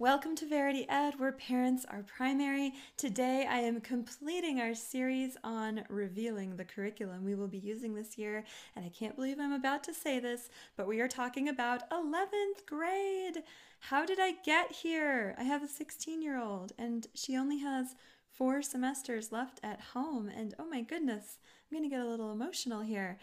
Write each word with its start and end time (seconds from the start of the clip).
Welcome 0.00 0.34
to 0.36 0.48
Verity 0.48 0.86
Ed, 0.88 1.20
where 1.20 1.30
parents 1.30 1.86
are 1.88 2.02
primary. 2.02 2.72
Today 2.96 3.46
I 3.48 3.58
am 3.58 3.80
completing 3.80 4.60
our 4.60 4.74
series 4.74 5.36
on 5.44 5.84
revealing 5.88 6.56
the 6.56 6.64
curriculum 6.64 7.24
we 7.24 7.36
will 7.36 7.46
be 7.46 7.58
using 7.58 7.94
this 7.94 8.18
year. 8.18 8.44
And 8.74 8.84
I 8.84 8.88
can't 8.88 9.14
believe 9.14 9.38
I'm 9.38 9.52
about 9.52 9.84
to 9.84 9.94
say 9.94 10.18
this, 10.18 10.50
but 10.76 10.88
we 10.88 11.00
are 11.00 11.06
talking 11.06 11.48
about 11.48 11.88
11th 11.90 12.66
grade. 12.66 13.44
How 13.78 14.04
did 14.04 14.18
I 14.18 14.32
get 14.44 14.72
here? 14.72 15.36
I 15.38 15.44
have 15.44 15.62
a 15.62 15.68
16 15.68 16.20
year 16.20 16.40
old, 16.40 16.72
and 16.76 17.06
she 17.14 17.36
only 17.36 17.58
has 17.58 17.94
four 18.32 18.62
semesters 18.62 19.30
left 19.30 19.60
at 19.62 19.80
home. 19.80 20.28
And 20.28 20.54
oh 20.58 20.66
my 20.66 20.80
goodness, 20.80 21.38
I'm 21.70 21.78
going 21.78 21.88
to 21.88 21.96
get 21.96 22.04
a 22.04 22.08
little 22.08 22.32
emotional 22.32 22.80
here. 22.80 23.20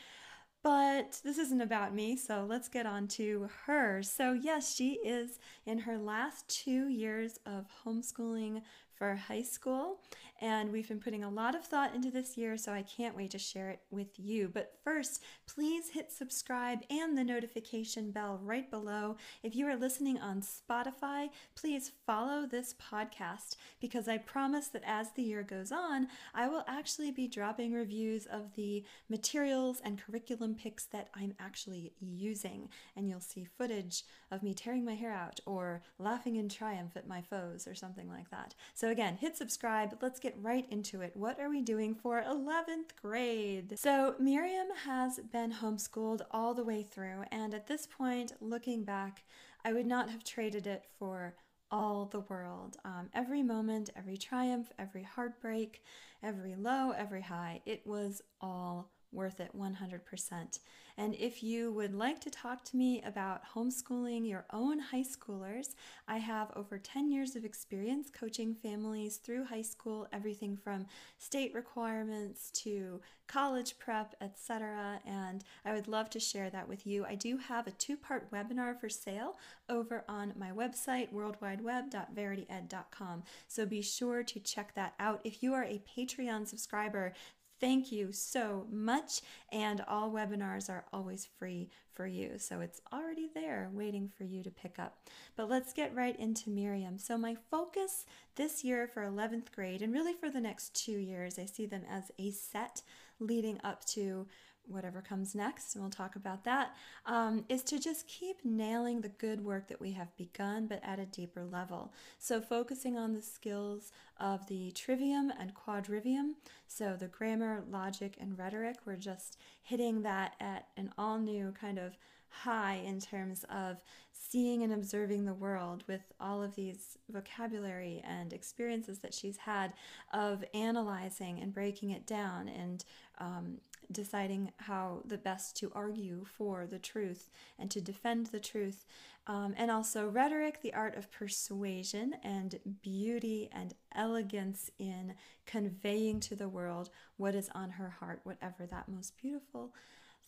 But 0.63 1.19
this 1.23 1.39
isn't 1.39 1.61
about 1.61 1.95
me, 1.95 2.15
so 2.15 2.45
let's 2.47 2.67
get 2.67 2.85
on 2.85 3.07
to 3.09 3.49
her. 3.65 4.03
So, 4.03 4.33
yes, 4.33 4.75
she 4.75 4.99
is 5.03 5.39
in 5.65 5.79
her 5.79 5.97
last 5.97 6.47
two 6.47 6.87
years 6.87 7.39
of 7.47 7.65
homeschooling 7.83 8.61
for 8.93 9.15
high 9.15 9.41
school. 9.41 10.01
And 10.41 10.71
we've 10.71 10.87
been 10.87 10.99
putting 10.99 11.23
a 11.23 11.29
lot 11.29 11.53
of 11.53 11.63
thought 11.63 11.93
into 11.93 12.09
this 12.09 12.35
year, 12.35 12.57
so 12.57 12.73
I 12.73 12.81
can't 12.81 13.15
wait 13.15 13.29
to 13.31 13.37
share 13.37 13.69
it 13.69 13.81
with 13.91 14.17
you. 14.17 14.49
But 14.51 14.73
first, 14.83 15.21
please 15.47 15.91
hit 15.91 16.11
subscribe 16.11 16.79
and 16.89 17.15
the 17.15 17.23
notification 17.23 18.09
bell 18.09 18.39
right 18.41 18.69
below. 18.69 19.17
If 19.43 19.55
you 19.55 19.67
are 19.67 19.75
listening 19.75 20.17
on 20.17 20.41
Spotify, 20.41 21.29
please 21.53 21.91
follow 22.07 22.47
this 22.47 22.73
podcast 22.73 23.55
because 23.79 24.07
I 24.07 24.17
promise 24.17 24.67
that 24.69 24.83
as 24.83 25.11
the 25.11 25.21
year 25.21 25.43
goes 25.43 25.71
on, 25.71 26.07
I 26.33 26.47
will 26.47 26.65
actually 26.67 27.11
be 27.11 27.27
dropping 27.27 27.71
reviews 27.71 28.25
of 28.25 28.55
the 28.55 28.83
materials 29.09 29.79
and 29.83 30.01
curriculum 30.01 30.55
picks 30.55 30.85
that 30.85 31.09
I'm 31.13 31.35
actually 31.39 31.93
using. 31.99 32.69
And 32.95 33.07
you'll 33.07 33.19
see 33.19 33.45
footage 33.45 34.05
of 34.31 34.41
me 34.41 34.55
tearing 34.55 34.85
my 34.85 34.95
hair 34.95 35.13
out 35.13 35.39
or 35.45 35.83
laughing 35.99 36.37
in 36.37 36.49
triumph 36.49 36.93
at 36.95 37.07
my 37.07 37.21
foes 37.21 37.67
or 37.67 37.75
something 37.75 38.09
like 38.09 38.31
that. 38.31 38.55
So 38.73 38.89
again, 38.89 39.17
hit 39.17 39.37
subscribe. 39.37 39.97
Let's 40.01 40.19
get 40.19 40.30
right 40.37 40.65
into 40.69 41.01
it. 41.01 41.15
What 41.15 41.39
are 41.39 41.49
we 41.49 41.61
doing 41.61 41.95
for 41.95 42.21
11th 42.21 42.95
grade? 43.01 43.77
So 43.77 44.15
Miriam 44.19 44.67
has 44.85 45.19
been 45.31 45.51
homeschooled 45.51 46.21
all 46.31 46.53
the 46.53 46.63
way 46.63 46.83
through, 46.83 47.23
and 47.31 47.53
at 47.53 47.67
this 47.67 47.87
point, 47.87 48.33
looking 48.39 48.83
back, 48.83 49.23
I 49.63 49.73
would 49.73 49.85
not 49.85 50.09
have 50.09 50.23
traded 50.23 50.67
it 50.67 50.85
for 50.97 51.35
all 51.71 52.05
the 52.05 52.21
world. 52.21 52.77
Um, 52.83 53.09
every 53.13 53.43
moment, 53.43 53.89
every 53.95 54.17
triumph, 54.17 54.71
every 54.77 55.03
heartbreak, 55.03 55.83
every 56.21 56.55
low, 56.55 56.91
every 56.91 57.21
high, 57.21 57.61
it 57.65 57.85
was 57.85 58.21
all 58.41 58.91
worth 59.11 59.39
it 59.39 59.51
100%. 59.55 60.59
And 61.01 61.15
if 61.15 61.41
you 61.41 61.71
would 61.71 61.95
like 61.95 62.21
to 62.21 62.29
talk 62.29 62.63
to 62.65 62.77
me 62.77 63.01
about 63.03 63.41
homeschooling 63.55 64.29
your 64.29 64.45
own 64.53 64.77
high 64.77 65.01
schoolers, 65.01 65.73
I 66.07 66.17
have 66.17 66.51
over 66.55 66.77
10 66.77 67.09
years 67.09 67.35
of 67.35 67.43
experience 67.43 68.11
coaching 68.11 68.53
families 68.53 69.17
through 69.17 69.45
high 69.45 69.63
school, 69.63 70.07
everything 70.13 70.55
from 70.55 70.85
state 71.17 71.55
requirements 71.55 72.51
to 72.63 73.01
college 73.27 73.79
prep, 73.79 74.13
etc. 74.21 74.99
And 75.03 75.43
I 75.65 75.73
would 75.73 75.87
love 75.87 76.11
to 76.11 76.19
share 76.19 76.51
that 76.51 76.69
with 76.69 76.85
you. 76.85 77.03
I 77.03 77.15
do 77.15 77.37
have 77.37 77.65
a 77.65 77.71
two 77.71 77.97
part 77.97 78.29
webinar 78.29 78.79
for 78.79 78.87
sale 78.87 79.39
over 79.69 80.03
on 80.07 80.33
my 80.37 80.51
website, 80.51 81.11
worldwideweb.verityed.com. 81.11 83.23
So 83.47 83.65
be 83.65 83.81
sure 83.81 84.21
to 84.21 84.39
check 84.39 84.75
that 84.75 84.93
out. 84.99 85.21
If 85.23 85.41
you 85.41 85.55
are 85.55 85.63
a 85.63 85.81
Patreon 85.97 86.47
subscriber, 86.47 87.13
Thank 87.61 87.91
you 87.91 88.11
so 88.11 88.65
much. 88.71 89.21
And 89.51 89.81
all 89.87 90.11
webinars 90.11 90.67
are 90.67 90.83
always 90.91 91.27
free 91.37 91.69
for 91.93 92.07
you. 92.07 92.39
So 92.39 92.59
it's 92.59 92.81
already 92.91 93.29
there 93.35 93.69
waiting 93.71 94.09
for 94.17 94.23
you 94.23 94.41
to 94.41 94.49
pick 94.49 94.79
up. 94.79 94.97
But 95.35 95.47
let's 95.47 95.71
get 95.71 95.95
right 95.95 96.19
into 96.19 96.49
Miriam. 96.49 96.97
So, 96.97 97.17
my 97.19 97.35
focus 97.51 98.05
this 98.35 98.63
year 98.63 98.87
for 98.87 99.03
11th 99.03 99.51
grade, 99.53 99.83
and 99.83 99.93
really 99.93 100.13
for 100.13 100.29
the 100.31 100.41
next 100.41 100.73
two 100.73 100.97
years, 100.97 101.37
I 101.37 101.45
see 101.45 101.67
them 101.67 101.83
as 101.89 102.11
a 102.17 102.31
set 102.31 102.81
leading 103.19 103.59
up 103.63 103.85
to 103.85 104.25
whatever 104.67 105.01
comes 105.01 105.35
next, 105.35 105.75
and 105.75 105.83
we'll 105.83 105.91
talk 105.91 106.15
about 106.15 106.43
that. 106.43 106.75
Um, 107.05 107.45
is 107.49 107.63
to 107.63 107.79
just 107.79 108.07
keep 108.07 108.37
nailing 108.43 109.01
the 109.01 109.09
good 109.09 109.43
work 109.43 109.67
that 109.67 109.81
we 109.81 109.91
have 109.93 110.15
begun, 110.17 110.67
but 110.67 110.81
at 110.83 110.99
a 110.99 111.05
deeper 111.05 111.43
level. 111.43 111.93
So, 112.19 112.41
focusing 112.41 112.97
on 112.97 113.13
the 113.13 113.21
skills 113.21 113.91
of 114.19 114.47
the 114.47 114.71
trivium 114.71 115.31
and 115.39 115.53
quadrivium. 115.53 116.33
So, 116.67 116.95
the 116.97 117.07
grammar, 117.07 117.63
logic, 117.69 118.17
and 118.19 118.37
rhetoric, 118.37 118.77
we're 118.85 118.95
just 118.95 119.37
hitting 119.61 120.03
that 120.03 120.35
at 120.39 120.67
an 120.77 120.91
all 120.97 121.19
new 121.19 121.53
kind 121.59 121.77
of 121.77 121.97
high 122.31 122.81
in 122.85 122.99
terms 122.99 123.45
of 123.49 123.81
seeing 124.13 124.63
and 124.63 124.71
observing 124.71 125.25
the 125.25 125.33
world 125.33 125.83
with 125.87 126.01
all 126.19 126.41
of 126.41 126.55
these 126.55 126.97
vocabulary 127.09 128.01
and 128.05 128.31
experiences 128.31 128.99
that 128.99 129.13
she's 129.13 129.37
had 129.37 129.73
of 130.13 130.43
analyzing 130.53 131.39
and 131.41 131.53
breaking 131.53 131.89
it 131.91 132.05
down 132.05 132.47
and 132.47 132.85
um, 133.19 133.57
deciding 133.91 134.51
how 134.57 135.01
the 135.05 135.17
best 135.17 135.55
to 135.57 135.71
argue 135.73 136.25
for 136.25 136.65
the 136.65 136.79
truth 136.79 137.29
and 137.57 137.71
to 137.71 137.81
defend 137.81 138.27
the 138.27 138.39
truth. 138.39 138.85
Um, 139.27 139.53
and 139.55 139.69
also 139.69 140.07
rhetoric, 140.07 140.61
the 140.61 140.73
art 140.73 140.95
of 140.97 141.11
persuasion 141.11 142.15
and 142.23 142.59
beauty 142.81 143.49
and 143.51 143.73
elegance 143.93 144.71
in 144.79 145.13
conveying 145.45 146.19
to 146.21 146.35
the 146.35 146.49
world 146.49 146.89
what 147.17 147.35
is 147.35 147.49
on 147.53 147.71
her 147.71 147.89
heart, 147.89 148.21
whatever 148.23 148.65
that 148.65 148.89
most 148.89 149.15
beautiful 149.17 149.73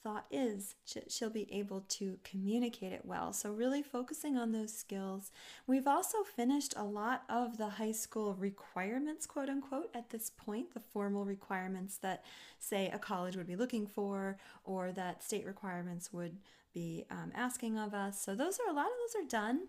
thought 0.03 0.25
is, 0.29 0.75
she'll 1.07 1.29
be 1.29 1.47
able 1.51 1.81
to 1.87 2.17
communicate 2.23 2.91
it 2.91 3.05
well. 3.05 3.31
So, 3.31 3.51
really 3.53 3.81
focusing 3.81 4.37
on 4.37 4.51
those 4.51 4.73
skills. 4.73 5.31
We've 5.65 5.87
also 5.87 6.23
finished 6.23 6.73
a 6.75 6.83
lot 6.83 7.23
of 7.29 7.57
the 7.57 7.69
high 7.69 7.93
school 7.93 8.35
requirements, 8.35 9.25
quote 9.25 9.49
unquote, 9.49 9.89
at 9.93 10.09
this 10.09 10.29
point, 10.29 10.73
the 10.73 10.79
formal 10.79 11.25
requirements 11.25 11.97
that, 11.97 12.23
say, 12.59 12.89
a 12.93 12.99
college 12.99 13.37
would 13.37 13.47
be 13.47 13.55
looking 13.55 13.87
for 13.87 14.37
or 14.63 14.91
that 14.91 15.23
state 15.23 15.45
requirements 15.45 16.11
would 16.11 16.37
be 16.73 17.05
um, 17.09 17.31
asking 17.33 17.77
of 17.77 17.93
us. 17.93 18.21
So, 18.21 18.35
those 18.35 18.59
are 18.59 18.69
a 18.69 18.75
lot 18.75 18.87
of 18.87 18.91
those 19.07 19.23
are 19.23 19.27
done. 19.27 19.67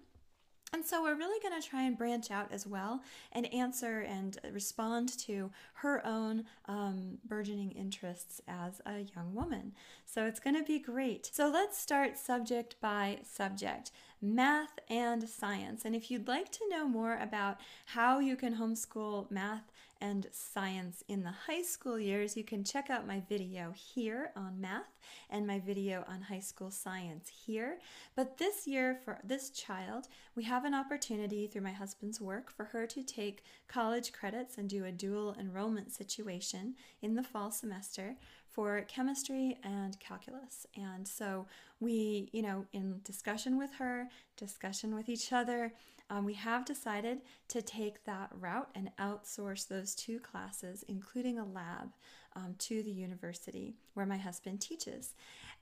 And 0.73 0.85
so 0.85 1.03
we're 1.03 1.15
really 1.15 1.41
going 1.41 1.61
to 1.61 1.67
try 1.67 1.83
and 1.83 1.97
branch 1.97 2.33
out 2.33 2.51
as 2.51 2.67
well 2.67 3.01
and 3.31 3.53
answer 3.55 4.01
and 4.01 4.37
respond 4.53 5.17
to 5.21 5.51
her 5.75 6.05
own 6.05 6.45
um, 6.67 7.19
burgeoning 7.25 7.71
interests 7.73 8.41
as 8.49 8.81
a 8.85 9.07
young 9.15 9.35
woman. 9.35 9.73
So 10.05 10.25
it's 10.25 10.41
going 10.41 10.57
to 10.57 10.65
be 10.65 10.81
great. 10.81 11.31
So 11.33 11.49
let's 11.49 11.79
start 11.79 12.19
subject 12.19 12.75
by 12.81 13.19
subject 13.23 13.93
math 14.21 14.79
and 14.89 15.29
science. 15.29 15.85
And 15.85 15.95
if 15.95 16.11
you'd 16.11 16.27
like 16.27 16.51
to 16.53 16.69
know 16.69 16.89
more 16.89 17.19
about 17.21 17.61
how 17.87 18.19
you 18.19 18.35
can 18.35 18.57
homeschool 18.57 19.31
math 19.31 19.71
and 20.01 20.27
science 20.33 21.03
in 21.09 21.23
the 21.23 21.35
high 21.47 21.63
school 21.63 21.99
years, 21.99 22.37
you 22.37 22.45
can 22.45 22.65
check 22.65 22.91
out 22.91 23.07
my 23.07 23.23
video 23.29 23.73
here 23.73 24.31
on 24.37 24.61
math 24.61 24.99
and 25.31 25.47
my 25.47 25.59
video 25.59 26.05
on 26.09 26.23
high 26.23 26.41
school 26.41 26.71
science 26.71 27.31
here. 27.47 27.79
But 28.15 28.39
this 28.39 28.67
year, 28.67 28.99
for 29.05 29.19
this 29.25 29.51
child, 29.51 30.09
we 30.35 30.45
have 30.45 30.65
an 30.65 30.75
opportunity 30.75 31.47
through 31.47 31.63
my 31.63 31.73
husband's 31.73 32.21
work 32.21 32.51
for 32.51 32.65
her 32.67 32.87
to 32.87 33.03
take 33.03 33.45
college 33.69 34.13
credits 34.13 34.59
and 34.59 34.69
do 34.69 34.85
a 34.85 34.93
dual 34.93 35.35
enrollment 35.39 35.93
situation 35.93 36.75
in 37.03 37.15
the 37.15 37.23
fall 37.23 37.51
semester 37.51 38.17
for 38.55 38.83
chemistry 38.83 39.59
and 39.65 39.99
calculus. 39.99 40.67
And 40.77 41.07
so 41.07 41.47
we, 41.81 42.29
you 42.33 42.43
know, 42.43 42.67
in 42.73 43.01
discussion 43.03 43.59
with 43.59 43.73
her, 43.75 44.09
discussion 44.37 44.95
with 44.95 45.09
each 45.09 45.33
other, 45.33 45.73
um, 46.15 46.25
we 46.25 46.35
have 46.35 46.65
decided 46.65 47.23
to 47.49 47.61
take 47.61 48.05
that 48.05 48.31
route 48.39 48.71
and 48.75 48.91
outsource 49.01 49.67
those 49.67 49.97
two 49.97 50.21
classes, 50.21 50.85
including 50.87 51.39
a 51.39 51.45
lab, 51.45 51.93
um, 52.37 52.55
to 52.59 52.83
the 52.83 52.91
university 52.91 53.75
where 53.95 54.07
my 54.07 54.17
husband 54.17 54.61
teaches. 54.61 55.15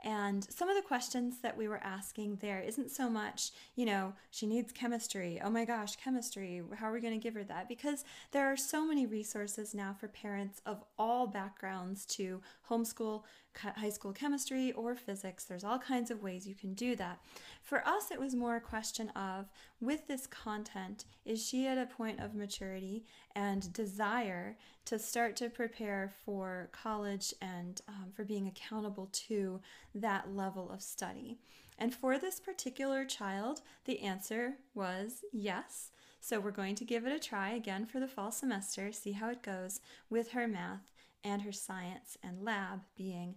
And 0.04 0.44
some 0.52 0.68
of 0.68 0.76
the 0.76 0.82
questions 0.82 1.38
that 1.42 1.56
we 1.56 1.68
were 1.68 1.80
asking 1.82 2.36
there 2.36 2.60
isn't 2.60 2.90
so 2.90 3.08
much, 3.08 3.50
you 3.76 3.86
know, 3.86 4.14
she 4.30 4.46
needs 4.46 4.72
chemistry. 4.72 5.40
Oh 5.42 5.50
my 5.50 5.64
gosh, 5.64 5.96
chemistry. 5.96 6.62
How 6.74 6.88
are 6.88 6.92
we 6.92 7.00
going 7.00 7.18
to 7.18 7.22
give 7.22 7.34
her 7.34 7.44
that? 7.44 7.68
Because 7.68 8.04
there 8.32 8.50
are 8.50 8.56
so 8.56 8.84
many 8.84 9.06
resources 9.06 9.74
now 9.74 9.94
for 9.98 10.08
parents 10.08 10.60
of 10.66 10.82
all 10.98 11.26
backgrounds 11.26 12.04
to 12.06 12.40
homeschool 12.68 13.22
high 13.58 13.90
school 13.90 14.12
chemistry 14.12 14.72
or 14.72 14.94
physics. 14.94 15.44
There's 15.44 15.64
all 15.64 15.78
kinds 15.78 16.10
of 16.10 16.22
ways 16.22 16.46
you 16.46 16.54
can 16.54 16.74
do 16.74 16.96
that. 16.96 17.20
For 17.62 17.86
us, 17.86 18.10
it 18.10 18.20
was 18.20 18.34
more 18.34 18.56
a 18.56 18.60
question 18.60 19.10
of 19.10 19.46
with 19.80 20.06
this 20.06 20.26
content, 20.26 21.04
is 21.24 21.44
she 21.44 21.66
at 21.66 21.78
a 21.78 21.86
point 21.86 22.20
of 22.20 22.34
maturity 22.34 23.04
and 23.34 23.72
desire 23.72 24.56
to 24.86 24.98
start 24.98 25.36
to 25.36 25.48
prepare 25.48 26.12
for 26.24 26.68
college 26.72 27.34
and 27.40 27.80
um, 27.88 28.12
for 28.14 28.24
being 28.24 28.48
accountable 28.48 29.08
to 29.12 29.60
that 29.94 30.34
level 30.34 30.70
of 30.70 30.82
study? 30.82 31.38
And 31.78 31.94
for 31.94 32.18
this 32.18 32.38
particular 32.38 33.04
child, 33.04 33.62
the 33.86 34.00
answer 34.00 34.54
was 34.74 35.24
yes. 35.32 35.90
So 36.20 36.38
we're 36.38 36.52
going 36.52 36.76
to 36.76 36.84
give 36.84 37.04
it 37.04 37.12
a 37.12 37.18
try 37.18 37.50
again 37.50 37.86
for 37.86 37.98
the 37.98 38.06
fall 38.06 38.30
semester, 38.30 38.92
see 38.92 39.12
how 39.12 39.30
it 39.30 39.42
goes 39.42 39.80
with 40.08 40.30
her 40.30 40.46
math 40.46 40.91
and 41.24 41.42
her 41.42 41.52
science 41.52 42.16
and 42.22 42.42
lab 42.42 42.80
being 42.96 43.36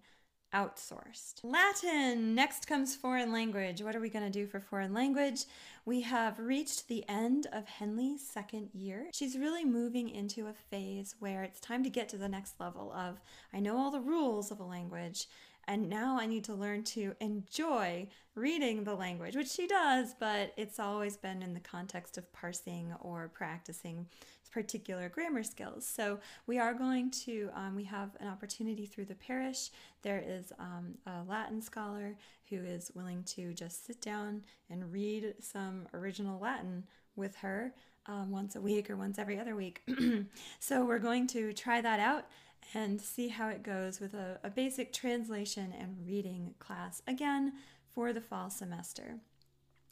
outsourced. 0.53 1.41
Latin. 1.43 2.33
Next 2.33 2.65
comes 2.65 2.95
foreign 2.95 3.33
language. 3.33 3.81
What 3.81 3.95
are 3.95 3.99
we 3.99 4.09
going 4.09 4.25
to 4.25 4.31
do 4.31 4.47
for 4.47 4.61
foreign 4.61 4.93
language? 4.93 5.43
We 5.85 6.01
have 6.01 6.39
reached 6.39 6.87
the 6.87 7.03
end 7.09 7.47
of 7.51 7.67
Henle's 7.67 8.25
second 8.25 8.69
year. 8.73 9.09
She's 9.13 9.37
really 9.37 9.65
moving 9.65 10.09
into 10.09 10.47
a 10.47 10.53
phase 10.53 11.15
where 11.19 11.43
it's 11.43 11.59
time 11.59 11.83
to 11.83 11.89
get 11.89 12.07
to 12.09 12.17
the 12.17 12.29
next 12.29 12.59
level 12.59 12.93
of 12.93 13.19
I 13.53 13.59
know 13.59 13.77
all 13.77 13.91
the 13.91 13.99
rules 13.99 14.49
of 14.49 14.61
a 14.61 14.63
language 14.63 15.27
and 15.67 15.89
now 15.89 16.19
I 16.19 16.25
need 16.25 16.43
to 16.45 16.53
learn 16.53 16.83
to 16.83 17.15
enjoy 17.19 18.07
reading 18.35 18.83
the 18.83 18.93
language, 18.93 19.35
which 19.35 19.49
she 19.49 19.67
does, 19.67 20.13
but 20.19 20.53
it's 20.57 20.79
always 20.79 21.17
been 21.17 21.41
in 21.41 21.53
the 21.53 21.59
context 21.59 22.17
of 22.17 22.31
parsing 22.33 22.93
or 23.01 23.31
practicing 23.33 24.07
particular 24.55 25.09
grammar 25.09 25.43
skills. 25.43 25.85
So 25.85 26.17
we 26.47 26.57
are 26.59 26.73
going 26.73 27.11
to, 27.25 27.49
um, 27.53 27.75
we 27.75 27.83
have 27.83 28.11
an 28.21 28.29
opportunity 28.29 28.85
through 28.85 29.03
the 29.03 29.15
parish. 29.15 29.69
There 30.01 30.23
is 30.25 30.53
um, 30.57 30.93
a 31.05 31.29
Latin 31.29 31.61
scholar 31.61 32.15
who 32.49 32.63
is 32.63 32.89
willing 32.95 33.23
to 33.35 33.53
just 33.53 33.85
sit 33.85 33.99
down 33.99 34.45
and 34.69 34.93
read 34.93 35.33
some 35.41 35.87
original 35.93 36.39
Latin 36.39 36.85
with 37.17 37.35
her 37.35 37.73
um, 38.05 38.31
once 38.31 38.55
a 38.55 38.61
week 38.61 38.89
or 38.89 38.95
once 38.95 39.19
every 39.19 39.37
other 39.37 39.57
week. 39.57 39.81
so 40.61 40.85
we're 40.85 40.99
going 40.99 41.27
to 41.27 41.51
try 41.51 41.81
that 41.81 41.99
out 41.99 42.23
and 42.73 43.01
see 43.01 43.27
how 43.27 43.49
it 43.49 43.61
goes 43.61 43.99
with 43.99 44.13
a, 44.13 44.39
a 44.41 44.49
basic 44.49 44.93
translation 44.93 45.73
and 45.77 45.97
reading 46.07 46.53
class 46.59 47.01
again 47.07 47.51
for 47.93 48.13
the 48.13 48.21
fall 48.21 48.49
semester. 48.49 49.17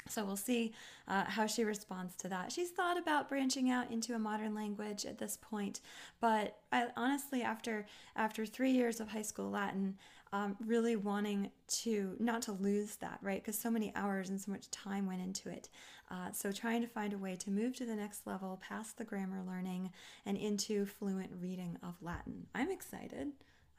So 0.09 0.25
we'll 0.25 0.35
see 0.35 0.73
uh, 1.07 1.25
how 1.25 1.45
she 1.47 1.63
responds 1.63 2.15
to 2.17 2.29
that. 2.29 2.51
She's 2.51 2.71
thought 2.71 2.97
about 2.97 3.29
branching 3.29 3.69
out 3.69 3.91
into 3.91 4.13
a 4.13 4.19
modern 4.19 4.53
language 4.53 5.05
at 5.05 5.17
this 5.17 5.37
point, 5.41 5.81
but 6.19 6.57
I, 6.71 6.87
honestly, 6.95 7.41
after 7.41 7.85
after 8.15 8.45
three 8.45 8.71
years 8.71 8.99
of 8.99 9.09
high 9.09 9.21
school 9.21 9.49
Latin, 9.49 9.97
um, 10.33 10.57
really 10.65 10.95
wanting 10.95 11.51
to 11.67 12.15
not 12.19 12.41
to 12.43 12.53
lose 12.53 12.95
that, 12.97 13.19
right? 13.21 13.41
Because 13.41 13.57
so 13.57 13.69
many 13.69 13.93
hours 13.95 14.29
and 14.29 14.41
so 14.41 14.51
much 14.51 14.69
time 14.71 15.05
went 15.05 15.21
into 15.21 15.49
it. 15.49 15.69
Uh, 16.09 16.31
so 16.31 16.51
trying 16.51 16.81
to 16.81 16.87
find 16.87 17.13
a 17.13 17.17
way 17.17 17.35
to 17.35 17.49
move 17.49 17.75
to 17.75 17.85
the 17.85 17.95
next 17.95 18.27
level, 18.27 18.59
past 18.67 18.97
the 18.97 19.03
grammar 19.03 19.41
learning, 19.47 19.91
and 20.25 20.37
into 20.37 20.85
fluent 20.85 21.31
reading 21.39 21.77
of 21.83 21.95
Latin. 22.01 22.47
I'm 22.53 22.71
excited. 22.71 23.31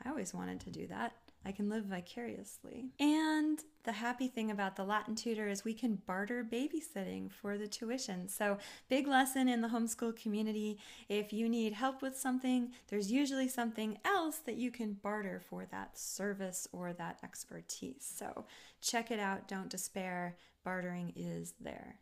I 0.05 0.09
always 0.09 0.33
wanted 0.33 0.61
to 0.61 0.71
do 0.71 0.87
that. 0.89 1.13
I 1.47 1.53
can 1.53 1.69
live 1.69 1.85
vicariously. 1.85 2.87
And 2.99 3.59
the 3.85 3.93
happy 3.93 4.29
thing 4.29 4.51
about 4.51 4.77
the 4.77 4.85
Latin 4.85 5.15
tutor 5.15 5.47
is 5.47 5.65
we 5.65 5.75
can 5.75 5.97
barter 6.07 6.43
babysitting 6.43 7.31
for 7.31 7.59
the 7.59 7.69
tuition. 7.69 8.29
So, 8.29 8.59
big 8.89 9.07
lesson 9.07 9.49
in 9.49 9.61
the 9.61 9.69
homeschool 9.69 10.17
community. 10.17 10.79
If 11.09 11.33
you 11.33 11.49
need 11.49 11.75
help 11.75 12.01
with 12.01 12.17
something, 12.17 12.73
there's 12.89 13.13
usually 13.13 13.49
something 13.49 13.99
else 14.05 14.39
that 14.39 14.57
you 14.57 14.71
can 14.71 14.95
barter 14.95 15.39
for 15.39 15.67
that 15.71 15.99
service 15.99 16.67
or 16.73 16.93
that 16.95 17.19
expertise. 17.23 18.11
So, 18.17 18.47
check 18.81 19.11
it 19.11 19.21
out. 19.21 19.47
Don't 19.47 19.69
despair. 19.69 20.37
Bartering 20.65 21.13
is 21.15 21.53
there. 21.61 21.99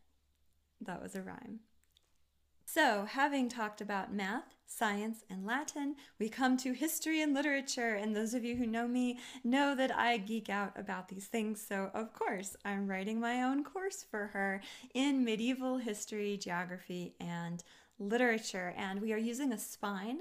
That 0.80 1.02
was 1.02 1.16
a 1.16 1.22
rhyme. 1.22 1.60
So, 2.74 3.04
having 3.04 3.50
talked 3.50 3.82
about 3.82 4.14
math, 4.14 4.56
science, 4.64 5.24
and 5.28 5.44
Latin, 5.44 5.94
we 6.18 6.30
come 6.30 6.56
to 6.56 6.72
history 6.72 7.20
and 7.20 7.34
literature. 7.34 7.96
And 7.96 8.16
those 8.16 8.32
of 8.32 8.44
you 8.44 8.56
who 8.56 8.66
know 8.66 8.88
me 8.88 9.18
know 9.44 9.74
that 9.74 9.94
I 9.94 10.16
geek 10.16 10.48
out 10.48 10.72
about 10.74 11.08
these 11.08 11.26
things. 11.26 11.60
So, 11.60 11.90
of 11.92 12.14
course, 12.14 12.56
I'm 12.64 12.88
writing 12.88 13.20
my 13.20 13.42
own 13.42 13.62
course 13.62 14.02
for 14.10 14.28
her 14.28 14.62
in 14.94 15.22
medieval 15.22 15.76
history, 15.76 16.38
geography, 16.38 17.14
and 17.20 17.62
literature. 17.98 18.72
And 18.78 19.02
we 19.02 19.12
are 19.12 19.18
using 19.18 19.52
a 19.52 19.58
spine 19.58 20.20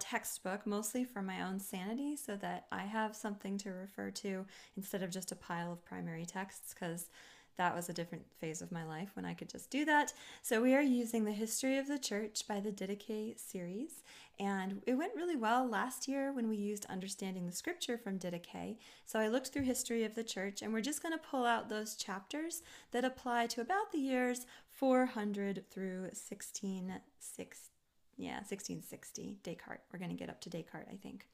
textbook 0.00 0.66
mostly 0.66 1.04
for 1.04 1.22
my 1.22 1.42
own 1.42 1.60
sanity 1.60 2.16
so 2.16 2.34
that 2.36 2.66
I 2.72 2.86
have 2.86 3.14
something 3.14 3.56
to 3.58 3.70
refer 3.70 4.10
to 4.10 4.46
instead 4.76 5.04
of 5.04 5.10
just 5.10 5.30
a 5.30 5.36
pile 5.36 5.70
of 5.70 5.84
primary 5.84 6.26
texts 6.26 6.74
because 6.74 7.08
that 7.56 7.74
was 7.74 7.88
a 7.88 7.92
different 7.92 8.24
phase 8.40 8.62
of 8.62 8.72
my 8.72 8.84
life 8.84 9.10
when 9.14 9.24
I 9.24 9.34
could 9.34 9.48
just 9.48 9.70
do 9.70 9.84
that. 9.84 10.12
So 10.42 10.62
we 10.62 10.74
are 10.74 10.82
using 10.82 11.24
the 11.24 11.32
History 11.32 11.78
of 11.78 11.86
the 11.86 11.98
Church 11.98 12.46
by 12.48 12.60
the 12.60 12.72
Didache 12.72 13.38
series, 13.38 14.02
and 14.38 14.82
it 14.86 14.94
went 14.94 15.14
really 15.14 15.36
well 15.36 15.68
last 15.68 16.08
year 16.08 16.32
when 16.32 16.48
we 16.48 16.56
used 16.56 16.86
Understanding 16.86 17.46
the 17.46 17.52
Scripture 17.52 17.96
from 17.96 18.18
Didache. 18.18 18.78
So 19.06 19.18
I 19.18 19.28
looked 19.28 19.48
through 19.48 19.62
History 19.62 20.04
of 20.04 20.14
the 20.14 20.24
Church, 20.24 20.62
and 20.62 20.72
we're 20.72 20.80
just 20.80 21.02
going 21.02 21.16
to 21.16 21.18
pull 21.18 21.44
out 21.44 21.68
those 21.68 21.94
chapters 21.94 22.62
that 22.90 23.04
apply 23.04 23.46
to 23.48 23.60
about 23.60 23.92
the 23.92 23.98
years 23.98 24.46
400 24.68 25.64
through 25.70 26.00
1660 26.02 27.73
yeah, 28.16 28.36
1660, 28.36 29.38
Descartes. 29.42 29.82
We're 29.92 29.98
going 29.98 30.10
to 30.10 30.16
get 30.16 30.28
up 30.30 30.40
to 30.42 30.50
Descartes, 30.50 30.88
I 30.90 30.96
think. 30.96 31.26